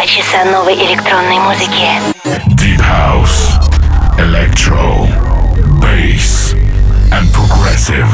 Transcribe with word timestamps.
Два 0.00 0.06
часа 0.06 0.44
новой 0.46 0.72
электронной 0.76 1.38
музыки. 1.40 1.86
Deep 2.56 2.80
House, 2.80 3.52
Electro, 4.16 5.06
Bass 5.78 6.54
and 7.12 7.30
Progressive. 7.34 8.08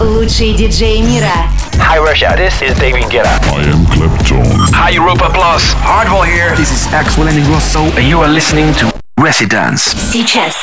Лучшие 0.00 0.54
диджеи 0.54 0.98
мира. 0.98 1.30
Hi 1.74 1.98
Russia, 2.00 2.34
this 2.36 2.60
is 2.60 2.76
David 2.80 3.04
Guetta. 3.08 3.30
I 3.54 3.70
am 3.70 3.86
Claptone. 3.86 4.68
Hi 4.74 4.90
Europa 4.90 5.30
Plus, 5.32 5.74
Hardwell 5.84 6.24
here. 6.24 6.56
This 6.56 6.72
is 6.72 6.88
Axwell 6.88 7.28
and 7.28 7.38
Ingrosso 7.38 7.86
and 7.96 8.08
you 8.08 8.18
are 8.18 8.28
listening 8.28 8.74
to 8.74 8.90
Residence. 9.16 9.94
Сейчас. 10.10 10.56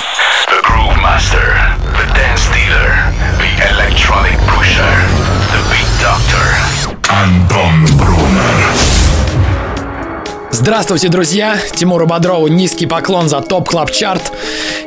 The 0.50 0.62
Groove 0.62 0.98
Master, 1.02 1.56
the 1.96 2.06
Dance 2.14 2.50
Dealer, 2.52 3.14
the 3.40 3.72
Electronic 3.72 4.38
Pusher, 4.52 4.96
the 5.56 5.62
Beat 5.72 5.88
Doctor. 6.04 6.76
and 7.08 7.48
Антон 7.48 7.86
Брунер. 7.96 9.05
Здравствуйте, 10.58 11.10
друзья! 11.10 11.58
Тимуру 11.76 12.08
Бодрову 12.08 12.48
низкий 12.48 12.86
поклон 12.86 13.28
за 13.28 13.42
ТОП 13.42 13.68
Клаб 13.68 13.92
Чарт. 13.92 14.32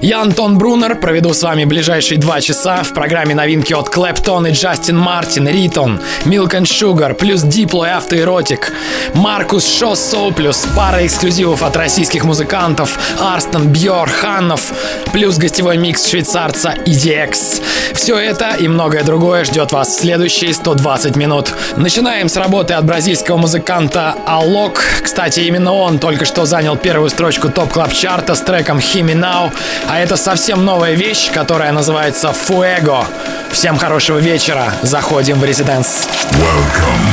Я 0.00 0.22
Антон 0.22 0.56
Брунер, 0.56 0.98
проведу 0.98 1.34
с 1.34 1.42
вами 1.42 1.66
ближайшие 1.66 2.18
два 2.18 2.40
часа 2.40 2.82
в 2.82 2.94
программе 2.94 3.34
новинки 3.34 3.74
от 3.74 3.90
Клэптон 3.90 4.46
и 4.46 4.52
Джастин 4.52 4.96
Мартин, 4.96 5.46
Ритон, 5.46 6.00
Milk 6.24 6.52
and 6.52 6.62
Sugar, 6.62 7.12
плюс 7.12 7.42
Дипло 7.42 7.84
и 7.84 7.90
Автоэротик, 7.90 8.72
Маркус 9.12 9.70
Шоссоу, 9.78 10.32
плюс 10.32 10.66
пара 10.74 11.04
эксклюзивов 11.04 11.62
от 11.62 11.76
российских 11.76 12.24
музыкантов, 12.24 12.98
Арстон, 13.20 13.68
Бьор, 13.68 14.08
Ханнов, 14.08 14.72
плюс 15.12 15.36
гостевой 15.36 15.76
микс 15.76 16.06
швейцарца 16.06 16.76
EDX. 16.86 17.62
Все 17.92 18.16
это 18.16 18.52
и 18.58 18.68
многое 18.68 19.02
другое 19.02 19.44
ждет 19.44 19.72
вас 19.72 19.88
в 19.88 20.00
следующие 20.00 20.54
120 20.54 21.16
минут. 21.16 21.52
Начинаем 21.76 22.30
с 22.30 22.36
работы 22.36 22.72
от 22.72 22.86
бразильского 22.86 23.36
музыканта 23.36 24.14
Алок. 24.24 24.82
Кстати, 25.02 25.40
именно 25.40 25.57
Именно 25.58 25.72
он 25.72 25.98
только 25.98 26.24
что 26.24 26.46
занял 26.46 26.76
первую 26.76 27.10
строчку 27.10 27.48
топ 27.48 27.72
клаб 27.72 27.92
чарта 27.92 28.36
с 28.36 28.40
треком 28.42 28.78
Himi 28.78 29.14
Now, 29.14 29.52
а 29.88 29.98
это 29.98 30.16
совсем 30.16 30.64
новая 30.64 30.92
вещь, 30.92 31.32
которая 31.32 31.72
называется 31.72 32.28
Fuego. 32.28 33.04
Всем 33.50 33.76
хорошего 33.76 34.18
вечера, 34.18 34.72
заходим 34.82 35.40
в 35.40 35.44
резиденс. 35.44 36.06
Welcome 36.30 37.08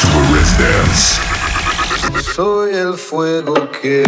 to 0.00 0.06
the 0.14 0.22
residence. 0.32 1.20
Soy 2.34 2.74
el 2.74 2.96
fuego 2.96 3.68
que 3.82 4.02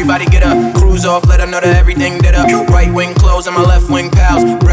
Everybody 0.00 0.24
get 0.30 0.42
up, 0.42 0.56
cruise 0.76 1.04
off, 1.04 1.26
let 1.26 1.40
them 1.40 1.50
know 1.50 1.60
that 1.60 1.76
everything 1.76 2.16
did 2.22 2.34
up. 2.34 2.48
Right 2.70 2.90
wing 2.90 3.12
close 3.12 3.46
and 3.46 3.54
my 3.54 3.60
left 3.60 3.90
wing 3.90 4.09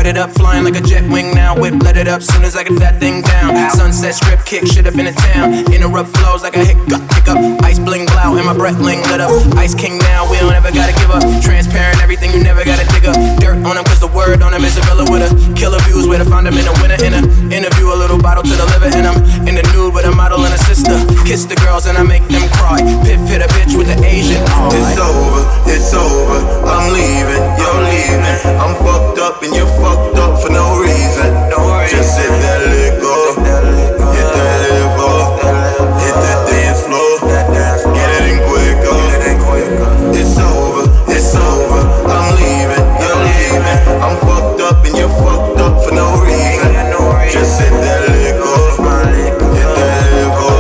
lit 0.08 0.16
it 0.16 0.22
up, 0.22 0.32
flying 0.32 0.64
like 0.64 0.76
a 0.76 0.82
jet 0.82 1.04
wing 1.12 1.36
now. 1.36 1.52
Whip, 1.60 1.76
let 1.84 1.98
it 1.98 2.08
up, 2.08 2.22
soon 2.22 2.44
as 2.44 2.56
I 2.56 2.64
get 2.64 2.80
that 2.80 3.00
thing 3.00 3.22
down. 3.22 3.52
Sunset 3.72 4.16
strip 4.16 4.40
kick, 4.46 4.64
shit 4.66 4.88
up 4.88 4.96
in 4.96 5.08
a 5.08 5.12
town. 5.12 5.52
Interrupt 5.74 6.16
flows 6.16 6.44
like 6.44 6.56
a 6.56 6.64
hiccup, 6.64 7.04
hiccup. 7.12 7.38
Ice 7.68 7.80
bling, 7.80 8.06
blow, 8.08 8.40
and 8.40 8.46
my 8.46 8.56
breath 8.56 8.80
ling 8.80 9.04
lit 9.12 9.20
up. 9.20 9.32
Ice 9.60 9.76
king 9.76 10.00
now, 10.00 10.24
we 10.32 10.40
don't 10.40 10.56
ever 10.56 10.72
gotta 10.72 10.96
give 10.96 11.12
up. 11.12 11.24
Transparent, 11.44 12.00
everything 12.00 12.32
you 12.32 12.42
never 12.42 12.64
gotta 12.64 12.88
dig 12.96 13.04
up. 13.04 13.20
Dirt 13.44 13.60
on 13.68 13.76
him, 13.76 13.84
cause 13.84 14.00
the 14.00 14.08
word 14.08 14.42
on 14.42 14.54
him 14.54 14.64
is 14.64 14.78
a 14.78 14.84
villa 14.88 15.04
with 15.12 15.28
a 15.28 15.32
killer 15.60 15.80
views. 15.84 16.08
Where 16.08 16.20
to 16.20 16.26
find 16.26 16.48
him 16.48 16.56
in 16.56 16.68
a 16.68 16.76
winner, 16.80 17.00
in 17.04 17.12
a 17.12 17.22
interview, 17.52 17.92
a 17.92 17.98
little 18.00 18.20
bottle 18.20 18.44
to 18.48 18.56
the 18.56 18.68
liver, 18.72 18.92
and 18.96 19.04
I'm 19.04 19.20
in 19.44 19.60
the 19.60 19.66
nude 19.76 19.92
with 19.92 20.06
a 20.08 20.14
model 20.16 20.40
and 20.40 20.54
a 20.56 20.62
sister. 20.64 20.96
Kiss 21.28 21.44
the 21.44 21.60
girls 21.68 21.86
and 21.86 21.98
I 21.98 22.04
make 22.04 22.24
them 22.32 22.48
cry. 22.56 22.80
Piff 23.04 23.20
hit 23.28 23.44
a 23.44 23.50
bitch 23.60 23.76
with 23.76 23.92
an 23.92 24.00
Asian. 24.08 24.40
All 24.56 24.72
it's 24.72 24.96
right. 24.96 25.04
over, 25.04 25.44
it's 25.68 25.92
over. 25.92 26.40
I'm 26.64 26.96
leaving, 26.96 27.44
you're 27.60 27.82
leaving. 27.92 28.24
I'm 28.56 28.72
fucked 28.80 29.20
up 29.20 29.44
and 29.44 29.52
you're 29.52 29.68
fucked 29.84 29.97
fucked 29.98 30.18
up 30.18 30.42
for 30.42 30.50
no 30.50 30.80
reason. 30.80 31.34
Just 31.90 32.20
hit 32.20 32.30
that 32.30 32.62
let. 32.70 32.94
Hit 34.14 34.30
that 34.38 34.54
level. 34.70 35.38
Hit 35.98 36.16
that 36.22 36.40
dance 36.50 36.82
floor. 36.86 37.18
Get 37.98 38.10
it 38.18 38.30
in 38.30 38.38
quicker. 38.46 38.98
It's 40.14 40.38
over, 40.38 40.86
it's 41.10 41.36
over. 41.36 41.82
I'm 42.06 42.36
leaving, 42.38 42.86
you're 43.02 43.20
leaving. 43.26 43.80
I'm 44.04 44.16
fucked 44.22 44.62
up 44.62 44.86
and 44.86 44.96
you're 44.98 45.10
fucked 45.10 45.60
up 45.60 45.84
for 45.84 45.94
no 45.94 46.06
reason. 46.22 46.72
Just 47.32 47.60
hit 47.62 47.72
that 47.72 48.02
let. 48.08 48.18
Hit 48.28 49.70
that 49.78 50.04
level. 50.14 50.54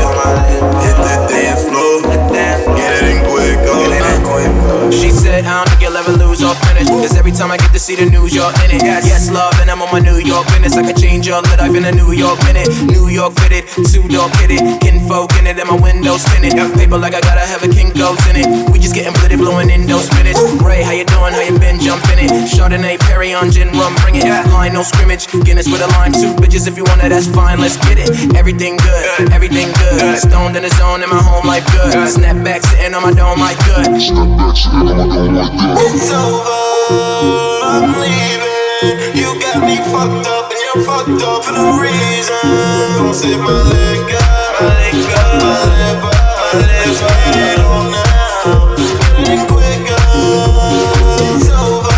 Hit 0.81 0.97
that 1.05 1.21
dance 1.29 1.63
floor. 1.67 2.01
Get 2.77 2.91
it 2.97 3.09
in 3.11 3.19
quicker. 3.29 4.91
She 4.91 5.09
said, 5.11 5.45
I 5.45 5.47
don't 5.57 5.69
think 5.69 5.81
you'll 5.81 5.97
ever 5.97 6.13
lose 6.13 6.43
or 6.43 6.55
finish. 6.55 6.96
Cause 7.07 7.15
every 7.15 7.31
time 7.31 7.51
I 7.51 7.55
get 7.55 7.71
to 7.71 7.79
see 7.79 7.95
the 7.95 8.03
news, 8.03 8.35
you're 8.35 8.51
in 8.67 8.75
it. 8.75 8.83
Yes, 8.83 9.07
yes 9.07 9.31
love, 9.31 9.55
and 9.63 9.71
I'm 9.71 9.79
on 9.79 9.87
my 9.95 10.03
New 10.03 10.19
York 10.19 10.43
business. 10.51 10.75
I 10.75 10.83
can 10.83 10.91
change 10.99 11.23
your 11.23 11.39
life 11.39 11.71
in 11.71 11.87
a 11.87 11.91
New 11.95 12.11
York 12.11 12.35
minute. 12.43 12.67
New 12.83 13.07
York 13.07 13.31
fitted, 13.39 13.63
two 13.87 14.03
door 14.11 14.27
kitted. 14.35 14.59
Kinfolk 14.83 15.31
in 15.39 15.47
it, 15.47 15.55
and 15.55 15.71
my 15.71 15.79
window 15.79 16.19
spinning. 16.19 16.51
Paper 16.75 16.99
like 16.99 17.15
I 17.15 17.23
gotta 17.23 17.47
have 17.47 17.63
a 17.63 17.71
king 17.71 17.95
goes 17.95 18.19
in 18.27 18.43
it. 18.43 18.47
We 18.75 18.83
just 18.83 18.91
getting 18.91 19.15
blitted, 19.23 19.39
blowing 19.39 19.71
Indo 19.71 20.03
minutes. 20.19 20.35
Ray, 20.59 20.83
how 20.83 20.91
you 20.91 21.07
doing? 21.07 21.31
How 21.31 21.47
you 21.47 21.55
been? 21.55 21.79
Jumping 21.79 22.27
it. 22.27 22.31
Chardonnay, 22.51 22.99
Perry 23.07 23.31
on 23.31 23.55
gin, 23.55 23.71
rum, 23.79 23.95
bring 24.03 24.19
it. 24.19 24.27
Line, 24.51 24.75
no 24.75 24.83
scrimmage. 24.83 25.31
Guinness 25.47 25.71
with 25.71 25.79
a 25.79 25.87
lime, 25.95 26.11
two 26.11 26.35
bitches. 26.35 26.67
If 26.67 26.75
you 26.75 26.83
want 26.91 27.07
it, 27.07 27.15
that's 27.15 27.31
fine, 27.31 27.63
let's 27.63 27.79
get 27.87 28.03
it. 28.03 28.35
Everything 28.35 28.75
good, 28.83 29.31
everything 29.31 29.71
good. 29.79 30.19
Stoned 30.19 30.59
in 30.59 30.63
the 30.67 30.73
zone, 30.75 31.03
in 31.03 31.09
my 31.09 31.23
home 31.23 31.47
life 31.47 31.63
good. 31.71 31.95
Snap 32.11 32.35
back, 32.43 32.67
sitting 32.67 32.91
on 32.91 32.99
my 32.99 33.15
dome, 33.15 33.39
my 33.39 33.55
good. 33.63 33.95
Snap 33.95 34.27
back, 34.35 34.59
sitting 34.59 34.91
on 34.91 34.99
my 34.99 35.07
dome, 35.07 35.39
my 35.39 35.47
good. 35.55 35.79
It's 35.95 36.11
over. 36.11 36.96
I'm 36.99 37.93
leaving. 38.01 39.15
You 39.15 39.39
got 39.39 39.63
me 39.63 39.77
fucked 39.77 40.27
up 40.27 40.49
and 40.51 40.59
you're 40.65 40.83
fucked 40.83 41.21
up 41.23 41.43
for 41.45 41.53
no 41.53 41.79
reason. 41.79 42.35
My 43.03 43.11
my 43.37 43.61
now. 47.91 48.77
Quicker, 49.47 50.03
it's 51.21 51.49
over. 51.49 51.97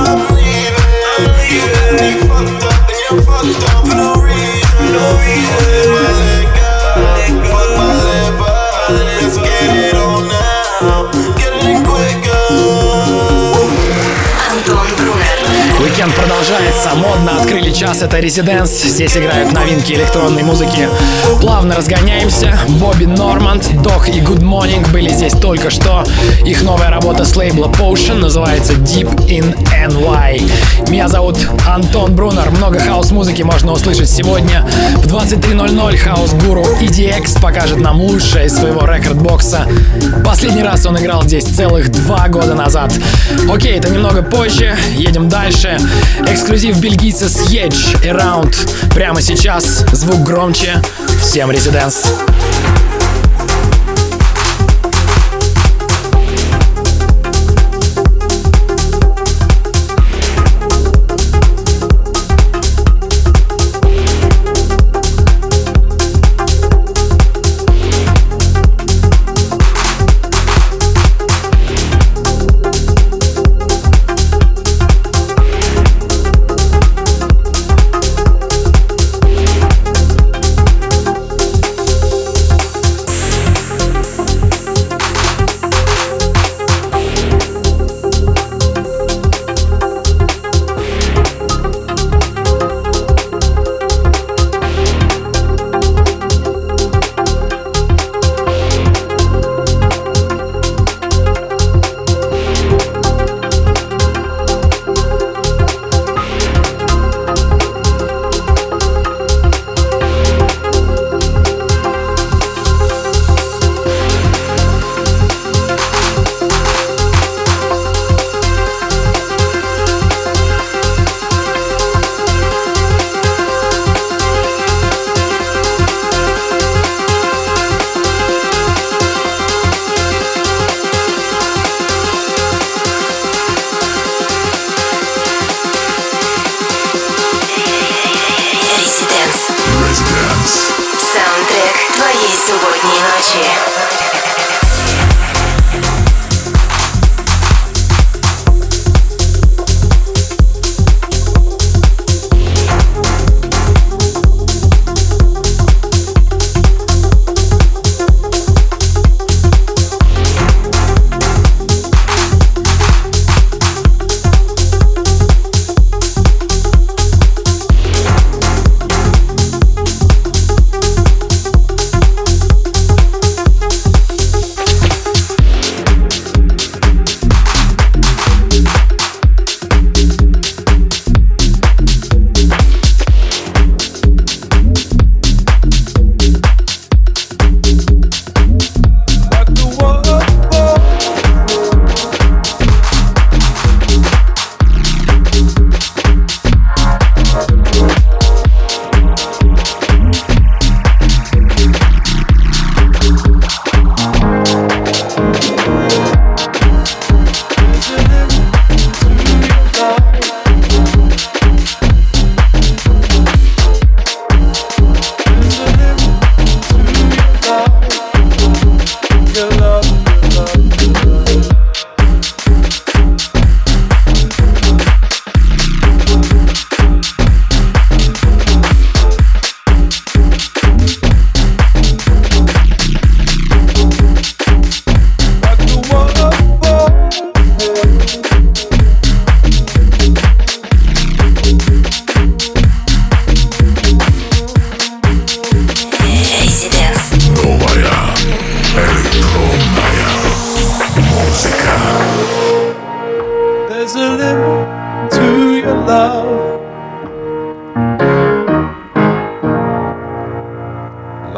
I'm 0.00 0.20
leaving. 0.36 0.88
You 1.52 1.62
got 1.76 1.92
me 2.00 2.10
fucked 2.28 2.64
up 2.64 2.88
and 2.88 2.98
you're 3.04 3.22
fucked 3.22 3.62
up 3.72 3.84
for. 3.86 3.96
No 3.96 5.04
reason. 5.20 5.71
Продолжается. 16.52 16.90
Модно 16.94 17.40
открыли 17.40 17.70
час, 17.70 18.02
это 18.02 18.18
Резиденс. 18.18 18.70
Здесь 18.70 19.16
играют 19.16 19.52
новинки 19.52 19.92
электронной 19.92 20.42
музыки. 20.42 20.88
Плавно 21.40 21.74
разгоняемся. 21.76 22.58
Бобби 22.68 23.04
Норманд, 23.04 23.64
Док 23.82 24.08
и 24.08 24.20
Good 24.20 24.42
Morning 24.42 24.86
были 24.92 25.08
здесь 25.08 25.32
только 25.32 25.70
что. 25.70 26.04
Их 26.44 26.62
новая 26.62 26.90
работа 26.90 27.24
с 27.24 27.34
лейбла 27.36 27.66
Potion 27.66 28.16
называется 28.16 28.74
Deep 28.74 29.28
in 29.28 29.56
NY. 29.88 30.90
Меня 30.90 31.08
зовут 31.08 31.36
Антон 31.66 32.14
Брунер. 32.14 32.50
Много 32.50 32.78
хаос-музыки 32.78 33.42
можно 33.42 33.72
услышать 33.72 34.10
сегодня. 34.10 34.66
В 34.96 35.06
23.00 35.06 35.96
хаос-гуру 35.96 36.64
EDX 36.80 37.40
покажет 37.40 37.78
нам 37.78 38.00
лучшее 38.00 38.46
из 38.46 38.56
своего 38.56 38.84
рекорд-бокса. 38.84 39.66
Последний 40.24 40.62
раз 40.62 40.84
он 40.86 40.98
играл 40.98 41.22
здесь 41.22 41.44
целых 41.44 41.90
два 41.90 42.28
года 42.28 42.54
назад. 42.54 42.92
Окей, 43.50 43.78
это 43.78 43.90
немного 43.90 44.22
позже. 44.22 44.76
Едем 44.96 45.28
дальше. 45.28 45.78
Эксклюзив 46.42 46.80
бельгийца 46.80 47.28
с 47.28 47.40
Edge 47.52 48.02
Around. 48.02 48.92
Прямо 48.92 49.22
сейчас. 49.22 49.84
Звук 49.92 50.24
громче. 50.24 50.82
Всем 51.20 51.52
резиденс. 51.52 52.04
на 52.04 52.41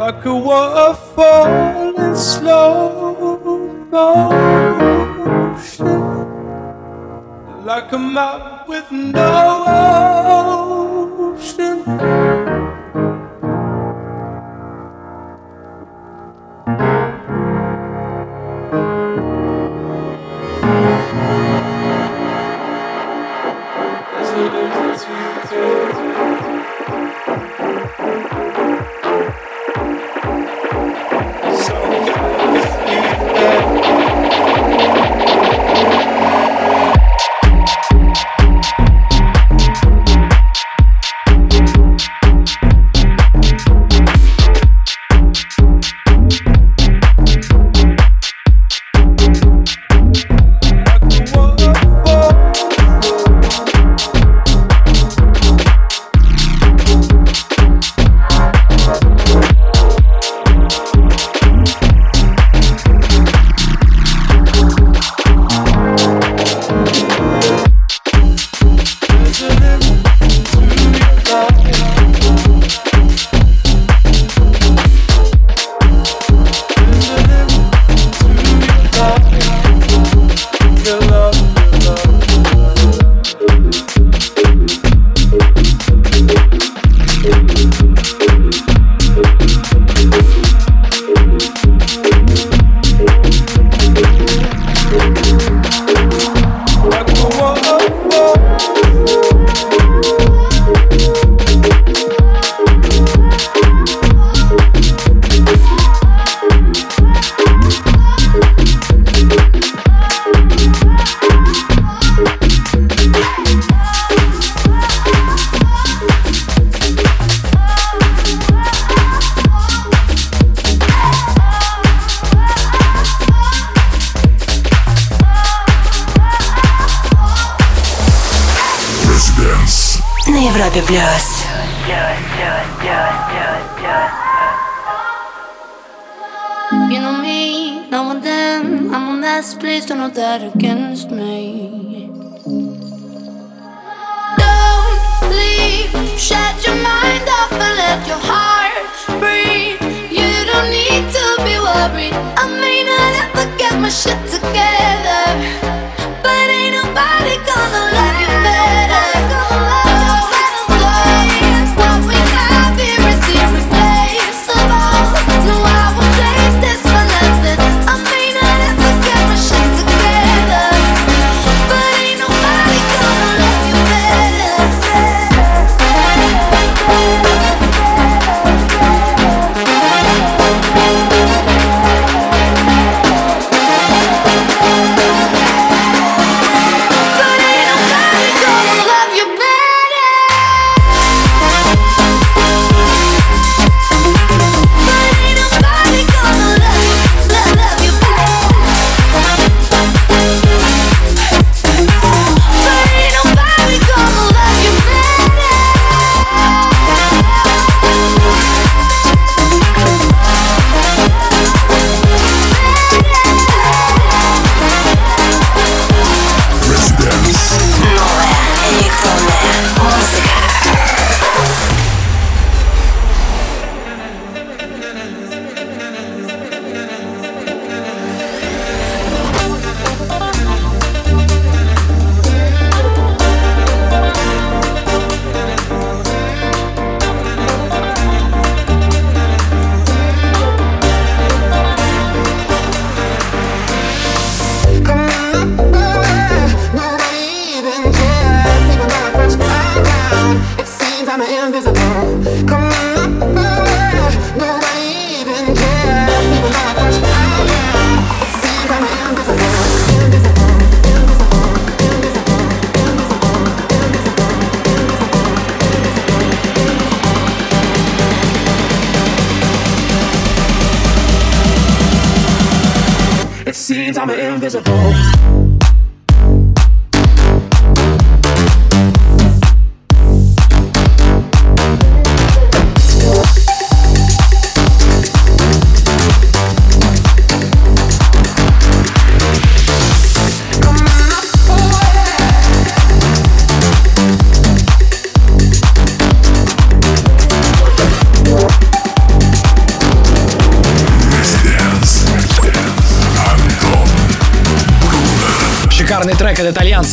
like 0.05 0.25
a 0.25 0.35
waterfall 0.35 1.97
in 1.97 2.15
slow 2.15 3.33
motion, 3.89 4.85
like 7.65 7.91
a 7.91 7.97
map 7.97 8.67
with 8.67 8.91
no 8.91 9.65
ocean. 11.33 12.24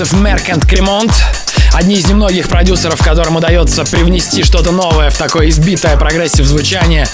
of 0.00 0.12
Merk 0.22 0.48
and 0.48 0.62
Kremont. 0.68 1.41
Одни 1.72 1.94
из 1.94 2.06
немногих 2.06 2.48
продюсеров, 2.48 3.02
которым 3.02 3.36
удается 3.36 3.84
привнести 3.84 4.42
что-то 4.42 4.72
новое 4.72 5.08
в 5.08 5.16
такое 5.16 5.48
избитое 5.48 5.96
прогрессив 5.96 6.44
звучание. 6.44 7.08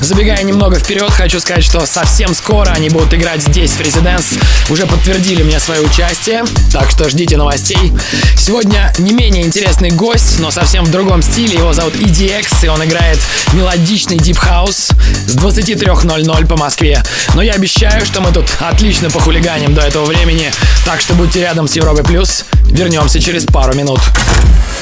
Забегая 0.00 0.42
немного 0.44 0.78
вперед, 0.78 1.10
хочу 1.10 1.40
сказать, 1.40 1.62
что 1.62 1.84
совсем 1.84 2.34
скоро 2.34 2.70
они 2.70 2.88
будут 2.88 3.12
играть 3.12 3.42
здесь, 3.42 3.72
в 3.72 3.80
Residence. 3.80 4.42
Уже 4.70 4.86
подтвердили 4.86 5.42
мне 5.42 5.60
свое 5.60 5.82
участие, 5.82 6.44
так 6.72 6.90
что 6.90 7.10
ждите 7.10 7.36
новостей. 7.36 7.92
Сегодня 8.34 8.92
не 8.98 9.12
менее 9.12 9.44
интересный 9.44 9.90
гость, 9.90 10.38
но 10.38 10.50
совсем 10.50 10.84
в 10.84 10.90
другом 10.90 11.20
стиле. 11.20 11.58
Его 11.58 11.74
зовут 11.74 11.94
EDX, 11.94 12.64
и 12.64 12.68
он 12.68 12.82
играет 12.84 13.18
мелодичный 13.52 14.16
Deep 14.16 14.38
House 14.42 14.90
с 15.26 15.36
23.00 15.36 16.46
по 16.46 16.56
Москве. 16.56 17.02
Но 17.34 17.42
я 17.42 17.52
обещаю, 17.52 18.06
что 18.06 18.22
мы 18.22 18.32
тут 18.32 18.46
отлично 18.60 19.10
похулиганим 19.10 19.74
до 19.74 19.82
этого 19.82 20.06
времени, 20.06 20.50
так 20.86 21.02
что 21.02 21.12
будьте 21.12 21.40
рядом 21.40 21.68
с 21.68 21.76
Европой 21.76 22.04
Плюс. 22.04 22.46
Вернемся 22.70 23.20
через 23.20 23.44
пару 23.44 23.74
минут. 23.74 24.00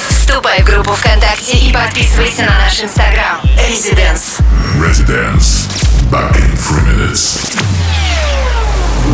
Вступай 0.09 0.61
в 0.61 0.65
группу 0.65 0.93
ВКонтакте 0.93 1.57
и 1.57 1.71
подписывайся 1.71 2.43
на 2.43 2.59
наш 2.59 2.81
инстаграм. 2.81 3.39
Residence. 3.57 4.41
Residence. 4.79 5.67
Back 6.11 6.35
in 6.37 6.55
three 6.57 6.83
minutes. 6.85 7.39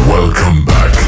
Welcome 0.08 0.66
back. 0.66 1.03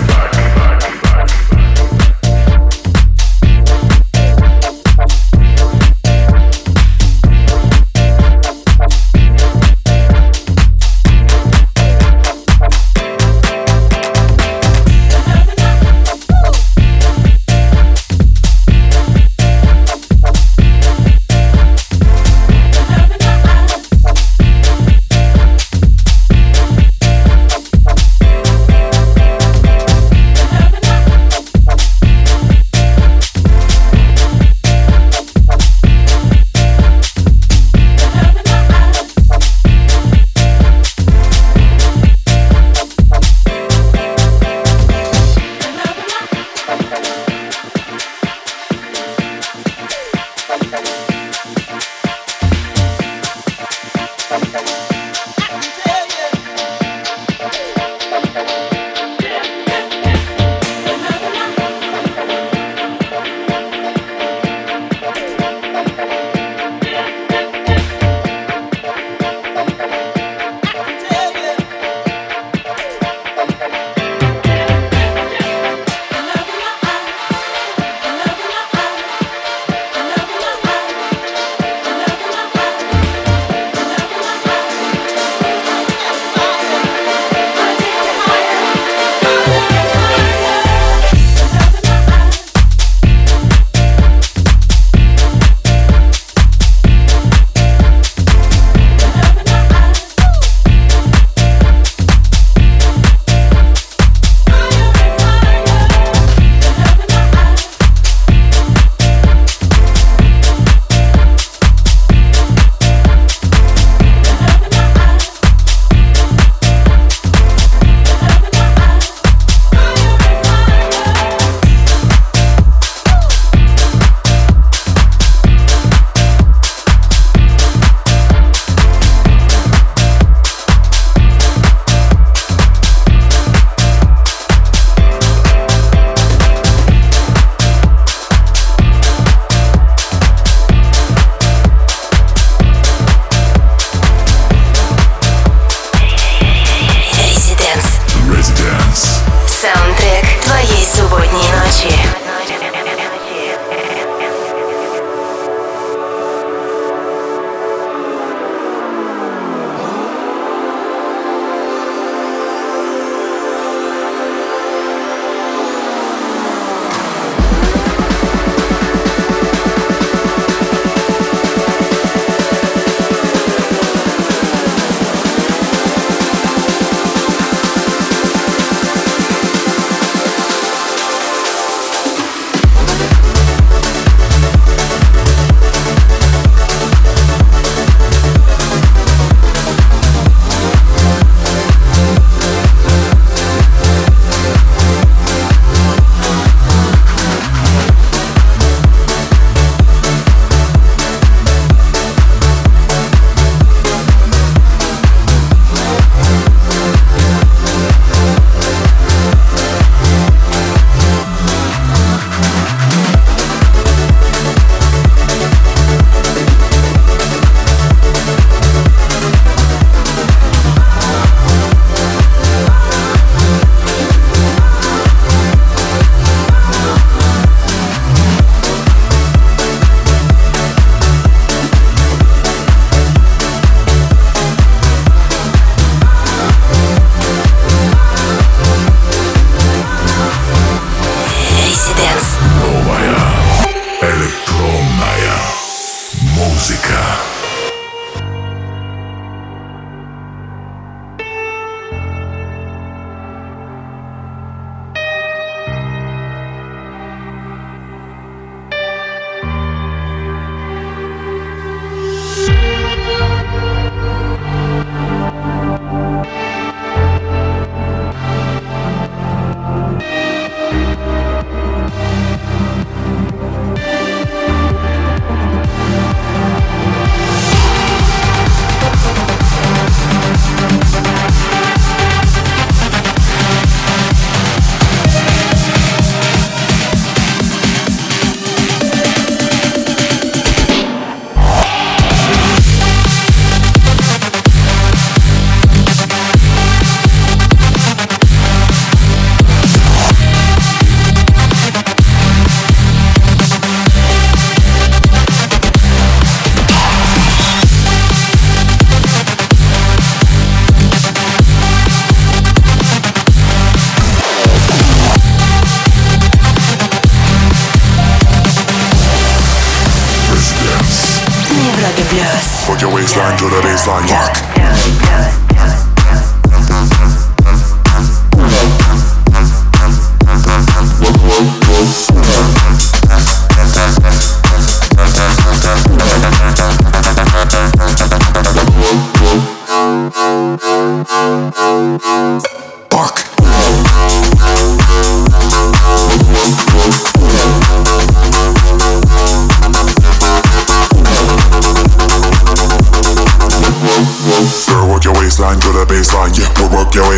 bassline 323.16 323.38
to 323.38 323.46
bassline. 323.62 324.55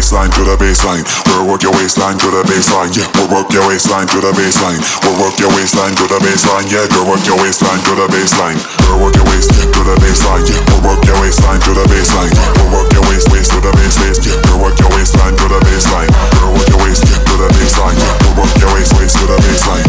Waistline 0.08 0.32
to 0.40 0.48
the 0.48 0.56
bassline. 0.56 1.04
We'll 1.28 1.52
work 1.52 1.68
your 1.68 1.76
waistline 1.76 2.16
to 2.16 2.32
the 2.32 2.40
bassline. 2.48 2.96
Yeah, 2.96 3.12
we'll 3.20 3.28
work 3.28 3.52
your 3.52 3.68
waistline 3.68 4.08
to 4.08 4.24
the 4.24 4.32
bassline. 4.32 4.80
We'll 5.04 5.20
work 5.20 5.36
your 5.36 5.52
waistline 5.52 6.00
to 6.00 6.08
the 6.08 6.16
bassline. 6.24 6.64
Yeah, 6.72 6.88
girl, 6.96 7.12
work 7.12 7.28
your 7.28 7.36
waistline 7.44 7.84
to 7.84 7.92
the 7.92 8.08
bassline. 8.08 8.56
Girl, 8.88 9.04
work 9.04 9.20
your 9.20 9.28
waist 9.28 9.52
to 9.52 9.82
the 9.84 10.00
bassline. 10.00 10.48
Yeah, 10.48 10.64
we'll 10.72 10.96
work 10.96 11.04
your 11.04 11.20
waistline 11.20 11.60
to 11.60 11.76
the 11.76 11.84
bassline. 11.92 12.32
We'll 12.56 12.72
work 12.80 12.88
your 12.96 13.04
waist 13.12 13.28
waist 13.36 13.52
to 13.52 13.60
the 13.60 13.68
base. 13.76 14.00
Yeah, 14.00 14.40
girl, 14.48 14.64
work 14.64 14.80
your 14.80 14.96
waistline 14.96 15.36
to 15.36 15.46
the 15.52 15.60
bassline. 15.68 16.12
Girl, 16.40 16.56
work 16.56 16.70
your 16.72 16.80
waist 16.88 17.04
to 17.04 17.36
the 17.36 17.48
bassline. 17.52 18.00
Yeah, 18.00 18.16
we'll 18.32 18.48
work 18.48 18.56
your 18.64 18.72
waist 18.80 18.96
waist 18.96 19.20
to 19.20 19.28
the 19.28 19.36
bassline. 19.44 19.87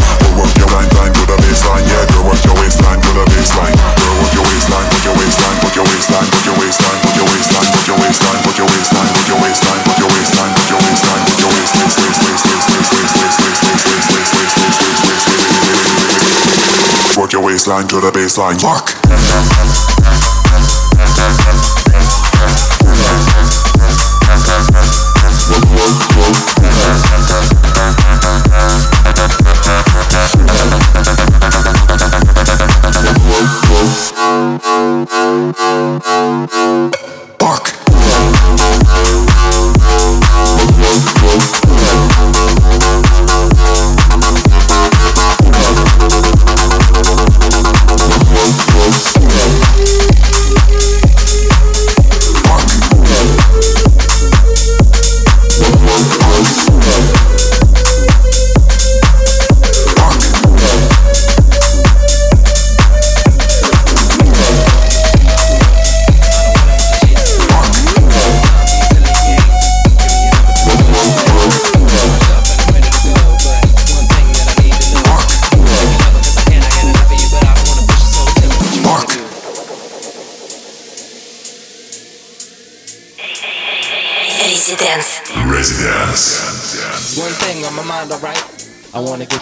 bassline 17.59 17.89
to 17.89 17.99
the 17.99 18.09
bassline. 18.09 18.57
Fuck. 18.61 19.68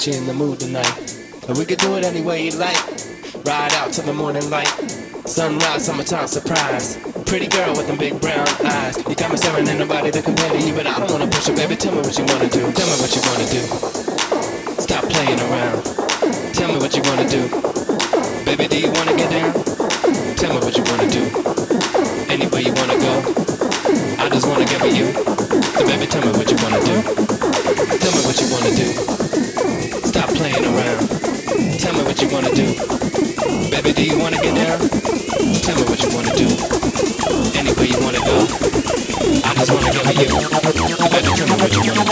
You 0.08 0.14
in 0.14 0.26
the 0.26 0.34
mood 0.34 0.60
tonight. 0.60 0.96
And 1.50 1.58
we 1.58 1.66
could 1.66 1.80
do 1.80 1.98
it 1.98 2.06
any 2.06 2.22
way 2.22 2.46
you 2.46 2.52
like. 2.56 2.80
Ride 3.44 3.74
out 3.76 3.92
till 3.92 4.06
the 4.06 4.14
morning 4.14 4.50
light. 4.50 4.72
Sunrise, 5.28 5.86
summertime 5.86 6.28
surprise. 6.28 6.96
Pretty 7.26 7.48
girl 7.48 7.76
with 7.76 7.88
them 7.88 7.98
big 7.98 8.20
brown 8.22 8.48
eyes. 8.64 8.96
You 9.04 9.16
got 9.16 9.32
me 9.32 9.38
staring 9.38 9.68
at 9.68 9.78
nobody 9.78 10.12
that 10.12 10.24
compare 10.24 10.50
to 10.50 10.60
you, 10.64 10.74
but 10.74 10.88
I 10.88 11.00
don't 11.00 11.12
wanna 11.12 11.28
push 11.28 11.50
it, 11.50 11.58
baby. 11.58 11.76
Tell 11.76 11.92
me 11.92 12.00
what 12.00 12.16
you 12.18 12.24
wanna 12.24 12.48
do. 12.48 12.72
Tell 12.72 12.88
me 12.88 12.96
what 13.04 13.12
you 13.12 13.22
wanna 13.28 13.48
do. 13.52 13.62
Stop 14.80 15.04
playing 15.12 15.40
around. 15.44 15.84
Tell 16.56 16.72
me 16.72 16.78
what 16.80 16.96
you 16.96 17.04
wanna 17.04 17.28
do. 17.28 17.42
Baby, 18.48 18.68
do 18.72 18.80
you 18.80 18.92
wanna 18.96 19.16
get 19.18 19.28
down? 19.28 19.52
Tell 20.40 20.54
me 20.56 20.60
what 20.64 20.78
you 20.78 20.84
wanna 20.88 21.10
do. 21.12 21.24
Anywhere 22.32 22.64
you 22.64 22.74
wanna 22.80 22.96
go. 22.96 23.14
I 24.24 24.30
just 24.32 24.48
wanna 24.48 24.64
get 24.64 24.80
with 24.80 24.96
you. 24.96 25.12
So 25.76 25.84
baby, 25.84 26.08
tell 26.08 26.24
me 26.24 26.32
what 26.32 26.48
you 26.48 26.58
wanna 26.64 26.80
do. 26.80 26.96
Tell 28.00 28.14
me 28.16 28.22
what 28.24 28.38
you 28.40 28.48
wanna 28.56 28.72
do. 28.72 29.27
Playing 30.38 30.66
around. 30.66 31.10
Tell 31.80 31.94
me 31.94 32.04
what 32.04 32.22
you 32.22 32.30
wanna 32.30 32.54
do. 32.54 32.76
Baby, 33.72 33.92
do 33.92 34.04
you 34.04 34.20
wanna 34.20 34.38
get 34.38 34.54
down? 34.54 34.78
Tell 35.62 35.76
me 35.76 35.82
what 35.90 36.00
you 36.04 36.10
wanna 36.16 36.36
do. 36.36 36.46
Anywhere 37.58 37.86
you 37.86 37.98
wanna 38.06 38.20
go. 38.20 38.46
I 39.44 39.54
just 39.56 39.72
wanna 39.74 39.92
go 39.92 40.02
with 40.06 40.20
you. 40.22 40.28
Baby, 41.10 41.32
tell 41.34 41.48
me 41.48 41.56
what 41.58 41.74
you 41.74 41.82
wanna 41.82 42.04
do. 42.04 42.08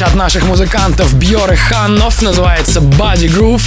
Вещь 0.00 0.08
от 0.08 0.14
наших 0.14 0.44
музыкантов 0.44 1.14
Бьор 1.14 1.52
и 1.52 1.56
Ханнов, 1.56 2.22
называется 2.22 2.80
Body 2.80 3.28
Groove. 3.28 3.62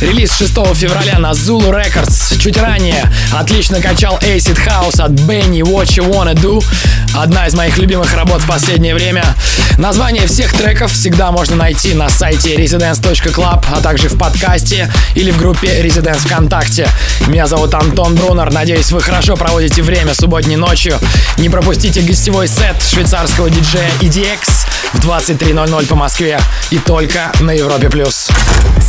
Релиз 0.00 0.36
6 0.36 0.52
февраля 0.74 1.18
на 1.18 1.30
Zulu 1.30 1.70
Records. 1.70 2.38
Чуть 2.38 2.56
ранее 2.56 3.04
отлично 3.32 3.80
качал 3.80 4.18
Acid 4.18 4.58
House 4.66 5.00
от 5.00 5.12
Benny 5.12 5.60
What 5.60 5.86
You 5.86 6.10
Wanna 6.10 6.34
Do. 6.34 6.64
Одна 7.14 7.46
из 7.46 7.54
моих 7.54 7.78
любимых 7.78 8.12
работ 8.14 8.42
в 8.42 8.46
последнее 8.46 8.94
время. 8.94 9.24
Название 9.78 10.26
всех 10.26 10.52
треков 10.52 10.92
всегда 10.92 11.30
можно 11.30 11.56
найти 11.56 11.94
на 11.94 12.08
сайте 12.08 12.56
residence.club, 12.56 13.64
а 13.70 13.80
также 13.80 14.08
в 14.08 14.18
подкасте 14.18 14.92
или 15.14 15.30
в 15.30 15.38
группе 15.38 15.82
Residence 15.82 16.26
ВКонтакте. 16.26 16.88
Меня 17.28 17.46
зовут 17.46 17.74
Антон 17.74 18.14
Брунер. 18.14 18.52
Надеюсь, 18.52 18.90
вы 18.90 19.00
хорошо 19.00 19.36
проводите 19.36 19.82
время 19.82 20.14
субботней 20.14 20.56
ночью. 20.56 20.98
Не 21.38 21.48
пропустите 21.48 22.02
гостевой 22.02 22.48
сет 22.48 22.76
швейцарского 22.82 23.50
диджея 23.50 23.90
EDX 24.00 24.61
в 24.92 25.06
23.00 25.06 25.86
по 25.86 25.94
Москве 25.94 26.40
и 26.70 26.78
только 26.78 27.32
на 27.40 27.52
Европе+. 27.52 27.88
плюс. 27.88 28.28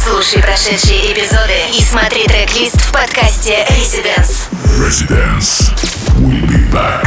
Слушай 0.06 0.42
прошедшие 0.42 1.13
эпизоды 1.13 1.54
и 1.78 1.82
смотри 1.82 2.26
трек-лист 2.26 2.82
в 2.82 2.92
подкасте 2.92 3.66
Residence. 3.70 4.50
Residence. 4.78 5.72
We'll 6.20 6.46
be 6.48 6.70
back. 6.72 7.06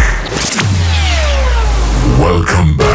Welcome 2.19 2.77
back. 2.77 2.86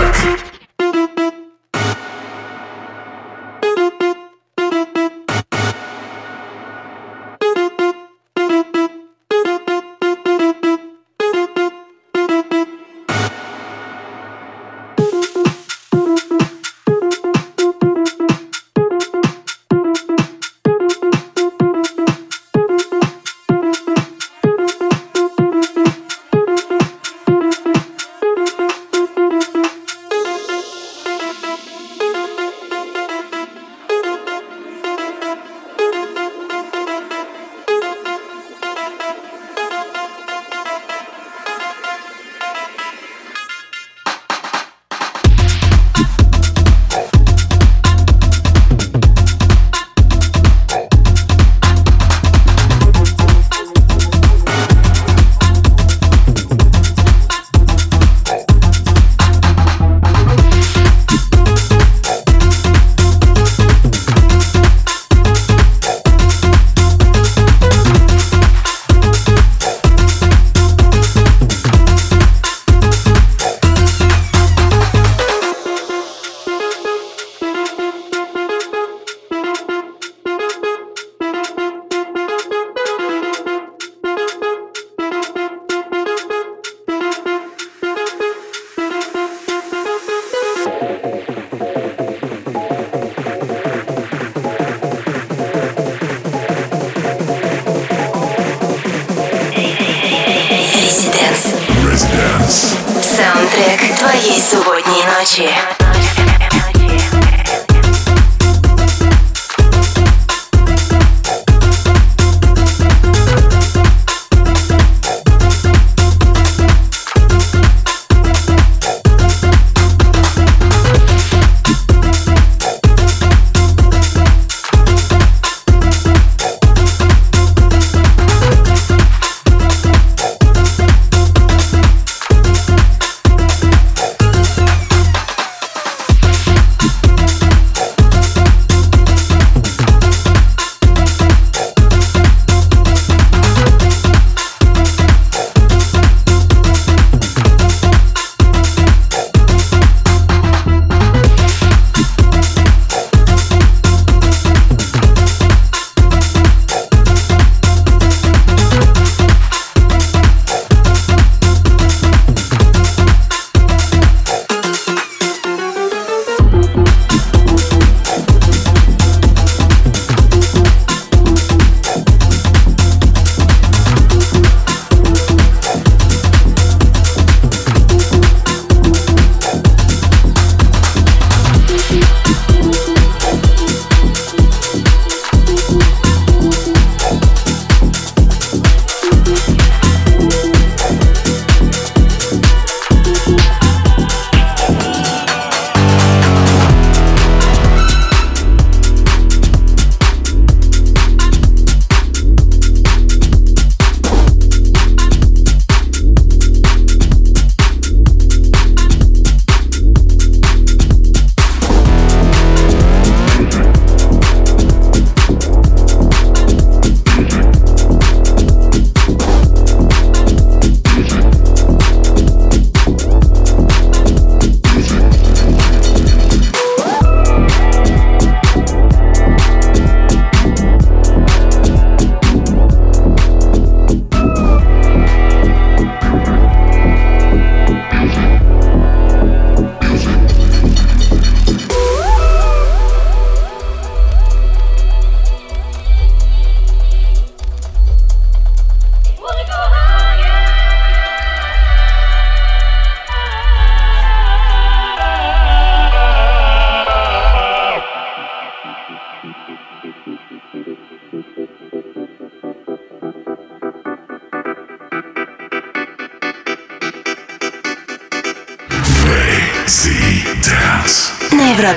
Саундтрек 103.01 103.97
твоей 103.97 104.41
субботней 104.41 105.03
ночи. 105.17 105.80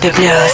Biblios. 0.04 0.53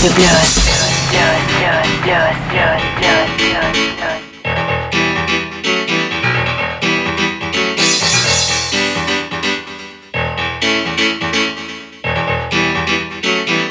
Radio 0.00 0.12
Plus. 0.14 0.68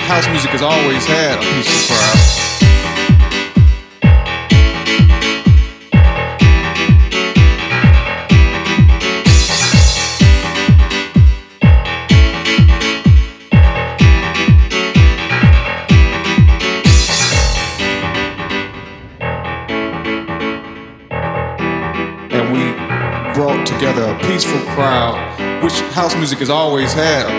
House 0.07 0.27
music 0.29 0.51
has 0.51 0.61
always 0.61 1.05
had 1.05 1.37
a 1.37 1.41
piece 1.53 1.91
of 1.91 1.95
pride. 1.95 2.16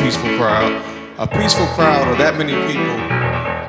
Peaceful 0.03 0.31
crowd. 0.39 0.73
A 1.19 1.27
peaceful 1.27 1.67
crowd 1.75 2.07
of 2.07 2.19
that 2.19 2.39
many 2.39 2.55
people 2.71 2.95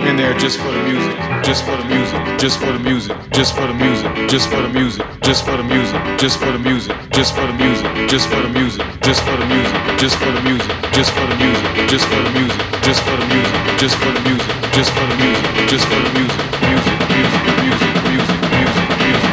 in 0.08 0.16
there 0.16 0.38
just 0.38 0.60
for 0.60 0.72
the 0.72 0.84
music, 0.84 1.18
just 1.44 1.66
for 1.66 1.76
the 1.76 1.86
music, 1.86 2.22
just 2.38 2.60
for 2.60 2.72
the 2.72 2.80
music, 2.80 3.18
just 3.32 3.56
for 3.56 3.66
the 3.66 3.74
music, 3.74 4.12
just 4.30 4.50
for 4.50 4.62
the 4.62 4.70
music, 4.70 5.06
just 5.22 5.44
for 5.44 5.58
the 5.58 5.64
music, 5.64 5.98
just 6.08 6.46
for 6.46 6.52
the 6.52 6.60
music, 6.60 6.96
just 7.18 7.34
for 7.34 7.42
the 7.50 7.58
music, 7.58 7.98
just 8.08 8.30
for 8.30 8.42
the 8.42 8.50
music, 8.50 8.86
just 9.10 9.18
for 9.18 9.32
the 9.34 9.36
music, 9.50 9.90
just 9.98 10.16
for 10.16 10.30
the 10.30 10.42
music, 10.46 10.70
just 10.94 11.10
for 11.10 11.26
the 11.26 11.36
music, 11.36 11.74
just 11.90 12.06
for 12.06 12.22
the 12.22 12.30
music, 12.30 12.62
just 12.86 13.02
for 13.02 13.18
the 13.18 13.32
music, 13.34 13.58
just 13.80 13.98
for 13.98 14.12
the 14.12 14.22
music, 14.22 14.52
just 14.70 14.92
for 14.94 15.06
the 15.06 15.18
music, 15.26 15.50
just 15.68 15.86
for 15.88 16.00
the 16.00 16.12
music, 16.14 16.46
music, 16.70 16.98
music, 17.00 17.30
music, 17.30 17.66
music, 17.66 17.94
music, 18.06 18.42
music, 18.54 18.90
music, 19.02 19.29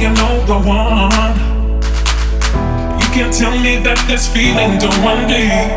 you 0.00 0.08
know 0.08 0.40
the 0.46 0.56
one? 0.56 1.36
You 3.00 3.06
can't 3.12 3.34
tell 3.34 3.52
me 3.60 3.76
that 3.84 4.00
this 4.08 4.26
feeling 4.26 4.78
don't 4.80 5.28
deep. 5.28 5.68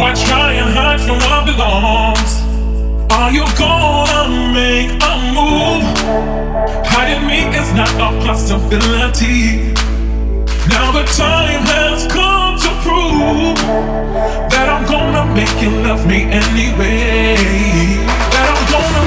Why 0.00 0.16
try 0.16 0.54
and 0.54 0.72
hide 0.72 1.02
from 1.04 1.20
what 1.28 1.44
belongs? 1.44 2.40
Are 3.12 3.30
you 3.30 3.44
gonna 3.60 4.48
make 4.48 4.96
a 4.96 5.14
move? 5.36 5.84
Hiding 6.88 7.28
me 7.28 7.44
is 7.52 7.68
not 7.74 7.92
a 8.00 8.16
possibility. 8.24 9.74
Now 10.72 10.88
the 10.96 11.04
time 11.12 11.68
has 11.68 12.08
come 12.08 12.56
to 12.64 12.70
prove 12.80 13.60
that 14.48 14.72
I'm 14.72 14.88
gonna 14.88 15.28
make 15.34 15.52
you 15.60 15.68
love 15.84 16.06
me 16.06 16.24
anyway. 16.32 17.36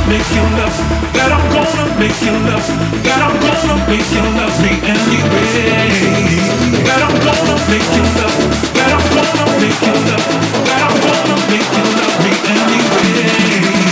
Make 0.07 0.23
you 0.31 0.41
love, 0.55 0.77
that 1.11 1.31
I'm 1.35 1.43
gonna 1.51 1.99
make 1.99 2.15
you 2.23 2.31
love, 2.47 2.63
that 3.03 3.19
I'm 3.27 3.35
gonna 3.43 3.75
make 3.91 4.07
you 4.07 4.23
love 4.23 4.55
me 4.63 4.71
anyway. 4.87 6.31
That 6.87 7.03
I'm 7.03 7.11
gonna 7.19 7.55
make 7.67 7.91
you 7.91 8.07
love, 8.15 8.39
that 8.71 8.89
I'm 8.95 9.03
gonna 9.11 9.45
make 9.59 9.81
you 9.83 9.95
love, 10.07 10.25
that 10.63 10.79
I'm 10.87 10.95
gonna 11.03 11.35
make 11.51 11.71
you 11.75 11.83
love 11.99 12.15
me 12.23 12.31
anyway. 12.55 13.86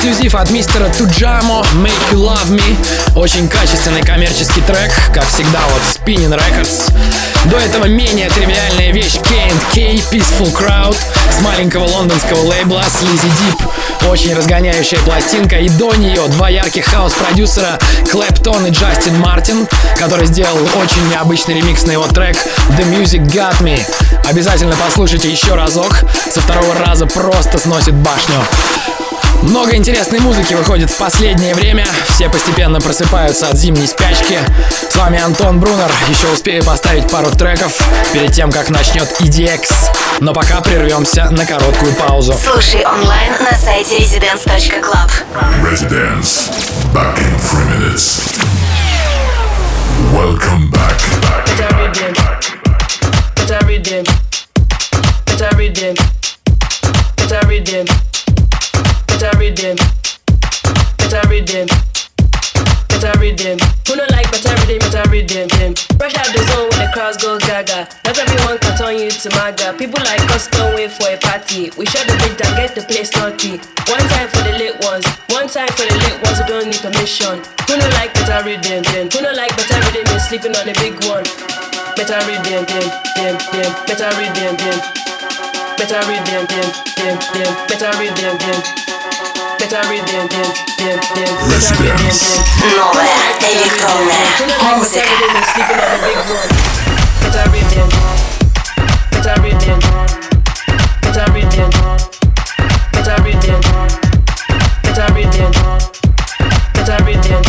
Эксклюзив 0.00 0.34
от 0.34 0.50
мистера 0.50 0.88
Туджамо 0.96 1.62
Make 1.74 2.12
You 2.12 2.30
Love 2.30 2.48
Me. 2.48 3.16
Очень 3.16 3.46
качественный 3.48 4.00
коммерческий 4.00 4.62
трек, 4.62 4.90
как 5.12 5.28
всегда 5.28 5.60
вот 5.70 5.82
Spinning 5.82 6.34
Records. 6.34 6.90
До 7.50 7.58
этого 7.58 7.84
менее 7.84 8.30
тривиальная 8.30 8.92
вещь 8.92 9.16
K&K 9.16 9.96
Peaceful 10.10 10.54
Crowd 10.54 10.96
с 11.36 11.42
маленького 11.42 11.84
лондонского 11.84 12.40
лейбла 12.46 12.80
Sleazy 12.80 13.30
Deep. 13.42 14.08
Очень 14.10 14.34
разгоняющая 14.34 14.98
пластинка. 15.00 15.56
И 15.56 15.68
до 15.68 15.94
нее 15.94 16.28
два 16.28 16.48
ярких 16.48 16.86
хаос-продюсера 16.86 17.78
Клэптон 18.10 18.68
и 18.68 18.70
Джастин 18.70 19.18
Мартин, 19.18 19.68
который 19.98 20.26
сделал 20.26 20.58
очень 20.76 21.10
необычный 21.10 21.56
ремикс 21.56 21.84
на 21.84 21.92
его 21.92 22.06
трек 22.06 22.36
The 22.78 22.90
Music 22.90 23.26
Got 23.26 23.60
Me. 23.60 23.78
Обязательно 24.24 24.76
послушайте 24.82 25.30
еще 25.30 25.56
разок. 25.56 26.04
Со 26.32 26.40
второго 26.40 26.74
раза 26.86 27.06
просто 27.06 27.58
сносит 27.58 27.92
башню. 27.96 28.40
Много 29.42 29.74
интересной 29.74 30.20
музыки 30.20 30.52
выходит 30.52 30.90
в 30.90 30.96
последнее 30.96 31.54
время. 31.54 31.86
Все 32.08 32.28
постепенно 32.28 32.80
просыпаются 32.80 33.48
от 33.48 33.56
зимней 33.56 33.88
спячки. 33.88 34.38
С 34.88 34.94
вами 34.96 35.18
Антон 35.18 35.58
Брунер. 35.60 35.90
Еще 36.08 36.28
успею 36.28 36.62
поставить 36.62 37.10
пару 37.10 37.30
треков 37.30 37.72
перед 38.12 38.32
тем, 38.32 38.52
как 38.52 38.68
начнет 38.68 39.08
EDX. 39.20 39.60
Но 40.20 40.34
пока 40.34 40.60
прервемся 40.60 41.30
на 41.30 41.46
короткую 41.46 41.94
паузу. 41.94 42.34
Слушай 42.34 42.84
онлайн 42.84 43.32
на 43.40 43.56
сайте 43.56 43.98
residence.club. 43.98 45.10
Residence. 45.64 46.50
Back 46.92 47.18
in 47.18 47.38
three 47.40 47.64
minutes. 47.78 48.20
Welcome 50.12 50.70
back. 50.70 51.00
Better 51.46 51.76
rhythm. 51.76 52.14
Better 53.36 53.66
rhythm. 53.66 54.04
Better 55.26 55.56
rhythm. 55.56 55.94
Better 57.16 57.46
rhythm. 57.48 58.09
Better 59.20 59.36
rhythm. 59.36 59.76
Better 60.96 61.20
rhythm. 61.28 61.68
Better 62.88 63.12
rhythm. 63.20 63.60
Who 63.84 64.00
no 64.00 64.08
like 64.16 64.32
better 64.32 64.56
rhythm? 64.64 64.80
Better 64.80 65.04
rhythm. 65.12 65.44
Them. 65.60 65.76
Rush 66.00 66.16
out 66.16 66.32
the 66.32 66.40
zone 66.48 66.72
when 66.72 66.80
the 66.80 66.88
crowds 66.96 67.20
go 67.20 67.36
gaga. 67.36 67.84
Not 68.08 68.16
everyone 68.16 68.56
can 68.64 68.72
turn 68.80 68.96
you 68.96 69.12
to 69.12 69.28
maga. 69.36 69.76
People 69.76 70.00
like 70.08 70.24
us 70.32 70.48
don't 70.48 70.72
wait 70.72 70.88
for 70.96 71.04
a 71.12 71.20
party. 71.20 71.68
We 71.76 71.84
shut 71.84 72.08
the 72.08 72.16
beat 72.24 72.40
and 72.40 72.56
get 72.56 72.72
the 72.72 72.80
place 72.80 73.12
naughty. 73.12 73.60
One 73.92 74.00
time 74.08 74.32
for 74.32 74.40
the 74.40 74.56
lit 74.56 74.80
ones. 74.88 75.04
One 75.28 75.52
time 75.52 75.68
for 75.76 75.84
the 75.84 76.00
lit 76.00 76.16
ones 76.24 76.40
who 76.40 76.48
don't 76.48 76.72
need 76.72 76.80
permission. 76.80 77.44
Who 77.68 77.76
no 77.76 77.84
like 78.00 78.16
better 78.16 78.40
rhythm? 78.40 78.88
Them. 78.88 79.12
Who 79.12 79.20
no 79.20 79.36
like 79.36 79.52
better 79.52 79.84
rhythm? 79.84 80.16
Is 80.16 80.24
sleeping 80.32 80.56
on 80.56 80.64
a 80.64 80.72
big 80.80 80.96
one. 81.04 81.28
Better 81.92 82.24
rhythm. 82.24 82.64
Them. 82.64 82.88
Them. 83.20 83.36
Them. 83.52 83.68
Better 83.84 84.08
rhythm. 84.16 84.56
Them. 84.56 84.80
Better 85.76 86.00
rhythm. 86.08 86.48
Them. 86.48 86.68
Them. 86.96 87.16
Them. 87.36 87.52
Better 87.68 87.92
rhythm. 88.00 88.40
Them 88.40 88.60
Better 89.59 89.81
rhythm. 89.89 90.27
Them. 90.27 90.49
Them. 90.77 90.99
Them. 91.15 91.33
Better 91.49 91.75
rhythm. 91.81 91.97
Them. 91.97 92.75
Новая 92.77 93.19
электронная 93.41 94.27
музыка. 94.77 95.05
Better 97.21 97.45
rhythm. 97.51 97.89
Better 99.11 99.35
rhythm. 99.41 99.79
Better 101.01 101.27
rhythm. 101.33 101.69
Better 102.91 103.21
rhythm. 103.23 103.61
Better 104.83 105.07
rhythm. 105.13 105.51
Better 106.73 107.03
rhythm. 107.03 107.41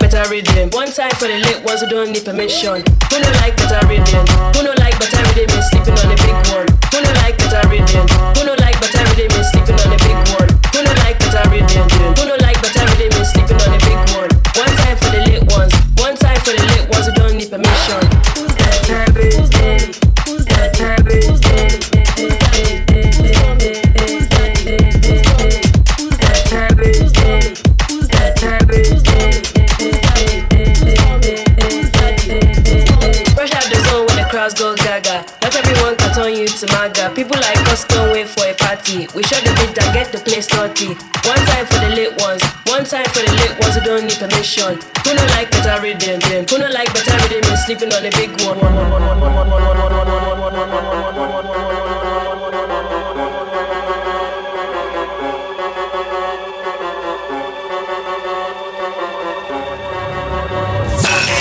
Better 0.00 0.24
rhythm. 0.30 0.70
One 0.70 0.92
time 0.92 1.10
for 1.10 1.26
the 1.28 1.38
lit 1.38 1.64
ones 1.64 1.80
who 1.80 1.88
don't 1.88 2.12
need 2.12 2.24
permission. 2.24 2.82
Who 3.10 3.18
no 3.20 3.30
like 3.40 3.56
better 3.56 3.86
rhythm? 3.88 4.26
Who 4.54 4.62
no 4.62 4.72
like 4.78 4.98
better 4.98 5.22
rhythm 5.34 5.58
is 5.58 5.68
sleeping 5.70 5.94
on 5.98 6.12
a 6.12 6.16
big 6.16 6.36
one. 6.54 6.66
Who 6.92 7.00
no 7.02 7.10
like 7.22 7.38
better 7.38 7.68
rhythm? 7.68 8.06
Who 8.36 8.44
no 8.44 8.54
like 8.60 8.78
better 8.80 9.04
rhythm 9.16 9.40
is 9.40 9.50
sleeping 9.50 9.74
on 9.74 9.92
a 9.92 9.98
big 9.98 10.16
one. 10.38 10.49
Who 11.11 11.17
no 11.17 11.27
like 11.27 11.33
better 11.33 11.49
rhythm? 11.49 11.89
Who 12.15 12.25
no 12.25 12.35
like 12.39 12.61
better 12.61 12.85
rhythm 12.95 13.21
is 13.21 13.31
sleeping 13.31 13.59
on 13.67 13.73
a 13.75 13.90
party. 38.81 39.07
We 39.15 39.23
shut 39.23 39.43
the 39.43 39.51
beat 39.59 39.77
and 39.77 39.93
get 39.93 40.11
the 40.11 40.19
place 40.19 40.49
naughty. 40.53 40.95
One 41.27 41.37
time 41.45 41.65
for 41.65 41.79
the 41.79 41.89
lit 41.95 42.19
ones. 42.21 42.41
One 42.67 42.83
time 42.85 43.05
for 43.05 43.21
the 43.21 43.31
lit 43.33 43.59
ones 43.59 43.75
who 43.75 43.81
don't 43.81 44.03
need 44.03 44.17
permission. 44.17 44.79
Who 45.05 45.13
no 45.13 45.23
like 45.37 45.51
better 45.51 45.81
rhythm? 45.81 46.19
Them. 46.19 46.45
Who 46.49 46.57
no 46.57 46.67
like 46.69 46.93
better 46.93 47.15
rhythm 47.27 47.53
is 47.53 47.65
sleeping 47.65 47.93
on 47.93 48.03
the 48.03 48.11
big 48.11 48.31
one. 48.41 48.59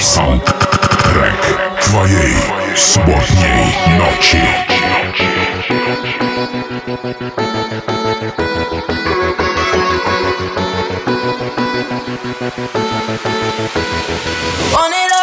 Soundtrack 0.00 1.40
twojej 1.80 2.34
sobotniej 2.74 3.74
noci. 3.98 6.29
Want 6.40 6.48
it 14.94 15.12
all. 15.12 15.19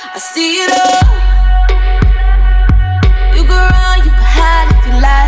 I 0.00 0.18
see 0.18 0.62
it 0.62 0.70
all. 0.70 1.02
You 3.36 3.42
can 3.44 3.62
run, 3.72 3.98
you 4.04 4.10
can 4.10 4.30
hide 4.38 4.70
if 4.78 4.86
you 4.86 4.94
like. 5.02 5.27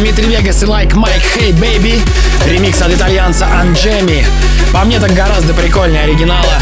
Дмитрий 0.00 0.28
Вегас 0.28 0.62
и 0.62 0.66
Like 0.66 0.94
Mike 0.94 1.22
Hey 1.36 1.52
Baby. 1.52 2.00
Ремикс 2.46 2.80
от 2.80 2.90
итальянца 2.90 3.46
Анджеми. 3.46 4.26
По 4.72 4.82
мне 4.84 4.98
так 4.98 5.12
гораздо 5.12 5.52
прикольнее 5.52 6.04
оригинала. 6.04 6.54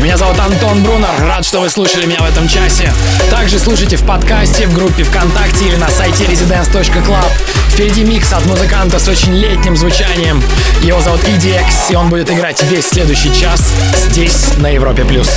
Меня 0.00 0.16
зовут 0.16 0.36
Антон 0.40 0.82
Брунер. 0.82 1.08
Рад, 1.20 1.44
что 1.44 1.60
вы 1.60 1.70
слушали 1.70 2.06
меня 2.06 2.18
в 2.18 2.24
этом 2.24 2.48
часе. 2.48 2.92
Также 3.30 3.60
слушайте 3.60 3.96
в 3.96 4.04
подкасте, 4.04 4.66
в 4.66 4.74
группе 4.74 5.04
ВКонтакте 5.04 5.68
или 5.68 5.76
на 5.76 5.88
сайте 5.88 6.24
residence.club. 6.24 7.30
Впереди 7.68 8.02
микс 8.02 8.32
от 8.32 8.44
музыканта 8.46 8.98
с 8.98 9.06
очень 9.06 9.34
летним 9.34 9.76
звучанием. 9.76 10.42
Его 10.82 11.00
зовут 11.00 11.20
EDX, 11.22 11.90
и 11.92 11.94
он 11.94 12.08
будет 12.08 12.28
играть 12.28 12.60
весь 12.64 12.88
следующий 12.88 13.32
час 13.32 13.72
здесь, 14.10 14.48
на 14.58 14.66
Европе+. 14.66 15.04
плюс. 15.04 15.28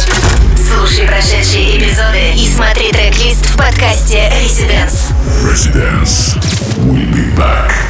Слушай 0.73 1.05
прошедшие 1.05 1.77
эпизоды 1.77 2.33
и 2.35 2.47
смотри 2.47 2.91
трек-лист 2.91 3.45
в 3.45 3.57
подкасте 3.57 4.33
Residence. 4.43 5.13
Residence. 5.43 6.56
will 6.87 6.95
be 6.95 7.35
back. 7.35 7.86